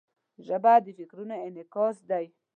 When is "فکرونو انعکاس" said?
0.97-1.97